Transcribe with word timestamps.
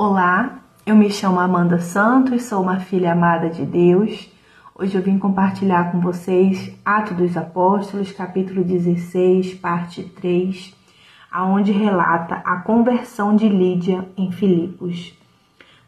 Olá, 0.00 0.60
eu 0.86 0.94
me 0.94 1.10
chamo 1.10 1.40
Amanda 1.40 1.80
Santos, 1.80 2.44
sou 2.44 2.62
uma 2.62 2.78
filha 2.78 3.10
amada 3.10 3.50
de 3.50 3.66
Deus. 3.66 4.30
Hoje 4.72 4.94
eu 4.94 5.02
vim 5.02 5.18
compartilhar 5.18 5.90
com 5.90 5.98
vocês 5.98 6.72
Atos 6.84 7.16
dos 7.16 7.36
Apóstolos, 7.36 8.12
capítulo 8.12 8.62
16, 8.62 9.54
parte 9.54 10.04
3, 10.04 10.72
aonde 11.28 11.72
relata 11.72 12.36
a 12.44 12.58
conversão 12.58 13.34
de 13.34 13.48
Lídia 13.48 14.08
em 14.16 14.30
Filipos. 14.30 15.18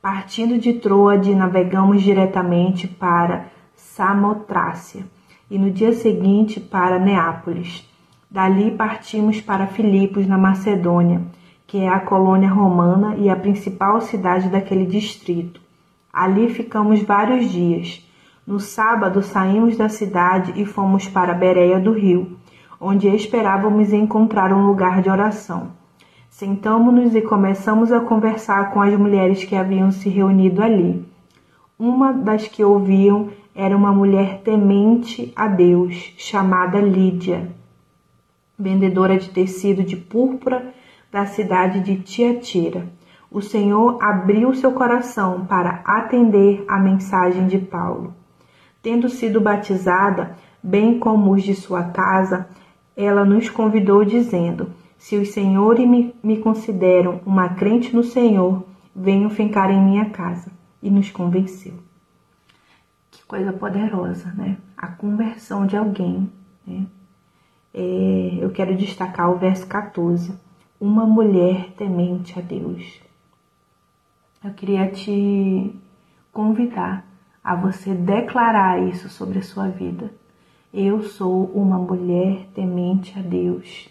Partindo 0.00 0.56
de 0.56 0.72
Troade, 0.72 1.34
navegamos 1.34 2.02
diretamente 2.02 2.88
para 2.88 3.48
Samotrácia 3.76 5.04
e 5.50 5.58
no 5.58 5.70
dia 5.70 5.92
seguinte 5.92 6.58
para 6.58 6.98
Neápolis. 6.98 7.86
Dali 8.30 8.70
partimos 8.70 9.38
para 9.42 9.66
Filipos, 9.66 10.26
na 10.26 10.38
Macedônia 10.38 11.20
que 11.68 11.76
é 11.76 11.88
a 11.88 12.00
colônia 12.00 12.48
romana 12.48 13.14
e 13.18 13.28
a 13.28 13.36
principal 13.36 14.00
cidade 14.00 14.48
daquele 14.48 14.86
distrito. 14.86 15.60
Ali 16.10 16.48
ficamos 16.48 17.02
vários 17.02 17.52
dias. 17.52 18.02
No 18.46 18.58
sábado 18.58 19.22
saímos 19.22 19.76
da 19.76 19.86
cidade 19.86 20.54
e 20.56 20.64
fomos 20.64 21.06
para 21.06 21.34
Bereia 21.34 21.78
do 21.78 21.92
Rio, 21.92 22.38
onde 22.80 23.06
esperávamos 23.06 23.92
encontrar 23.92 24.50
um 24.50 24.64
lugar 24.66 25.02
de 25.02 25.10
oração. 25.10 25.72
Sentamos-nos 26.30 27.14
e 27.14 27.20
começamos 27.20 27.92
a 27.92 28.00
conversar 28.00 28.70
com 28.70 28.80
as 28.80 28.96
mulheres 28.98 29.44
que 29.44 29.54
haviam 29.54 29.90
se 29.90 30.08
reunido 30.08 30.62
ali. 30.62 31.06
Uma 31.78 32.14
das 32.14 32.48
que 32.48 32.64
ouviam 32.64 33.28
era 33.54 33.76
uma 33.76 33.92
mulher 33.92 34.40
temente 34.42 35.34
a 35.36 35.46
Deus, 35.46 36.14
chamada 36.16 36.80
Lídia, 36.80 37.50
vendedora 38.58 39.18
de 39.18 39.28
tecido 39.28 39.82
de 39.82 39.96
púrpura 39.98 40.72
da 41.10 41.26
cidade 41.26 41.80
de 41.80 41.96
Tiatira. 41.96 42.86
O 43.30 43.42
Senhor 43.42 44.02
abriu 44.02 44.54
seu 44.54 44.72
coração 44.72 45.44
para 45.46 45.82
atender 45.84 46.64
a 46.68 46.78
mensagem 46.78 47.46
de 47.46 47.58
Paulo. 47.58 48.14
Tendo 48.82 49.08
sido 49.08 49.40
batizada, 49.40 50.36
bem 50.62 50.98
como 50.98 51.32
os 51.32 51.42
de 51.42 51.54
sua 51.54 51.84
casa, 51.84 52.48
ela 52.96 53.24
nos 53.24 53.50
convidou, 53.50 54.04
dizendo: 54.04 54.70
Se 54.96 55.16
os 55.16 55.30
senhores 55.30 55.86
me, 55.86 56.14
me 56.22 56.38
consideram 56.38 57.20
uma 57.26 57.50
crente 57.50 57.94
no 57.94 58.02
Senhor, 58.02 58.64
venham 58.94 59.28
ficar 59.28 59.70
em 59.70 59.82
minha 59.82 60.10
casa. 60.10 60.50
E 60.80 60.88
nos 60.90 61.10
convenceu. 61.10 61.74
Que 63.10 63.24
coisa 63.26 63.52
poderosa, 63.52 64.32
né? 64.36 64.56
A 64.76 64.86
conversão 64.86 65.66
de 65.66 65.76
alguém. 65.76 66.30
Né? 66.64 66.86
É, 67.74 68.38
eu 68.40 68.48
quero 68.50 68.76
destacar 68.76 69.28
o 69.28 69.36
verso 69.36 69.66
14 69.66 70.32
uma 70.80 71.04
mulher 71.04 71.72
temente 71.76 72.38
a 72.38 72.42
Deus. 72.42 73.00
Eu 74.44 74.52
queria 74.54 74.88
te 74.90 75.74
convidar 76.32 77.04
a 77.42 77.54
você 77.56 77.94
declarar 77.94 78.80
isso 78.82 79.08
sobre 79.08 79.38
a 79.38 79.42
sua 79.42 79.68
vida. 79.68 80.12
Eu 80.72 81.02
sou 81.02 81.46
uma 81.46 81.78
mulher 81.78 82.46
temente 82.54 83.18
a 83.18 83.22
Deus. 83.22 83.88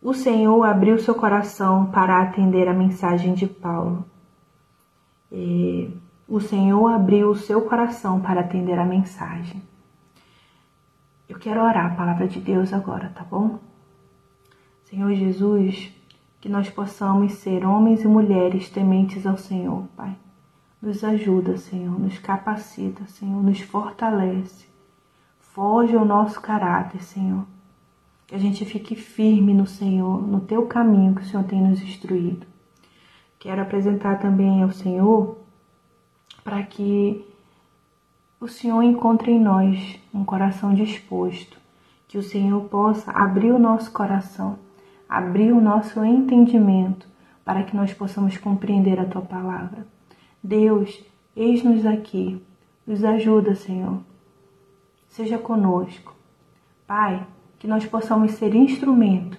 O 0.00 0.14
Senhor 0.14 0.62
abriu 0.62 0.98
seu 0.98 1.14
coração 1.14 1.86
para 1.86 2.22
atender 2.22 2.68
a 2.68 2.72
mensagem 2.72 3.34
de 3.34 3.46
Paulo. 3.46 4.04
E 5.30 5.90
o 6.28 6.40
Senhor 6.40 6.86
abriu 6.88 7.30
o 7.30 7.36
seu 7.36 7.62
coração 7.62 8.20
para 8.20 8.40
atender 8.40 8.78
a 8.78 8.84
mensagem. 8.84 9.62
Eu 11.28 11.38
quero 11.38 11.60
orar 11.60 11.92
a 11.92 11.96
palavra 11.96 12.28
de 12.28 12.40
Deus 12.40 12.72
agora, 12.72 13.10
tá 13.14 13.24
bom? 13.24 13.58
Senhor 14.88 15.12
Jesus, 15.14 15.92
que 16.40 16.48
nós 16.48 16.70
possamos 16.70 17.32
ser 17.32 17.66
homens 17.66 18.04
e 18.04 18.06
mulheres 18.06 18.70
tementes 18.70 19.26
ao 19.26 19.36
Senhor, 19.36 19.82
Pai. 19.96 20.16
Nos 20.80 21.02
ajuda, 21.02 21.56
Senhor, 21.56 21.98
nos 21.98 22.20
capacita, 22.20 23.04
Senhor, 23.06 23.42
nos 23.42 23.60
fortalece. 23.60 24.64
Foge 25.40 25.96
o 25.96 26.04
nosso 26.04 26.40
caráter, 26.40 27.02
Senhor. 27.02 27.44
Que 28.28 28.36
a 28.36 28.38
gente 28.38 28.64
fique 28.64 28.94
firme 28.94 29.52
no 29.52 29.66
Senhor, 29.66 30.22
no 30.22 30.38
teu 30.38 30.66
caminho 30.66 31.16
que 31.16 31.22
o 31.22 31.24
Senhor 31.24 31.42
tem 31.42 31.60
nos 31.60 31.82
instruído. 31.82 32.46
Quero 33.40 33.62
apresentar 33.62 34.20
também 34.20 34.62
ao 34.62 34.70
Senhor 34.70 35.36
para 36.44 36.62
que 36.62 37.26
o 38.38 38.46
Senhor 38.46 38.82
encontre 38.82 39.32
em 39.32 39.40
nós 39.40 39.98
um 40.14 40.24
coração 40.24 40.72
disposto, 40.72 41.58
que 42.06 42.16
o 42.18 42.22
Senhor 42.22 42.68
possa 42.68 43.10
abrir 43.10 43.50
o 43.50 43.58
nosso 43.58 43.90
coração 43.90 44.64
abrir 45.08 45.52
o 45.52 45.60
nosso 45.60 46.04
entendimento 46.04 47.06
para 47.44 47.62
que 47.62 47.76
nós 47.76 47.92
possamos 47.92 48.36
compreender 48.36 48.98
a 48.98 49.04
tua 49.04 49.22
palavra. 49.22 49.86
Deus, 50.42 51.04
eis-nos 51.34 51.86
aqui, 51.86 52.42
nos 52.86 53.04
ajuda, 53.04 53.54
Senhor. 53.54 54.00
Seja 55.08 55.38
conosco. 55.38 56.14
Pai, 56.86 57.26
que 57.58 57.66
nós 57.66 57.86
possamos 57.86 58.32
ser 58.32 58.54
instrumento 58.54 59.38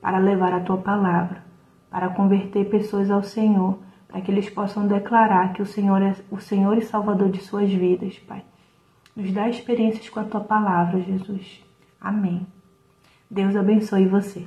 para 0.00 0.18
levar 0.18 0.52
a 0.52 0.60
tua 0.60 0.76
palavra, 0.76 1.42
para 1.90 2.08
converter 2.10 2.68
pessoas 2.70 3.10
ao 3.10 3.22
Senhor, 3.22 3.78
para 4.06 4.20
que 4.20 4.30
eles 4.30 4.48
possam 4.48 4.86
declarar 4.86 5.52
que 5.52 5.62
o 5.62 5.66
Senhor 5.66 6.00
é 6.00 6.14
o 6.30 6.38
Senhor 6.38 6.76
e 6.78 6.82
Salvador 6.82 7.30
de 7.30 7.40
suas 7.40 7.70
vidas, 7.72 8.18
Pai. 8.18 8.44
Nos 9.14 9.32
dá 9.32 9.48
experiências 9.48 10.08
com 10.08 10.20
a 10.20 10.24
tua 10.24 10.40
palavra, 10.40 11.00
Jesus. 11.00 11.64
Amém. 12.00 12.46
Deus 13.30 13.56
abençoe 13.56 14.06
você. 14.06 14.46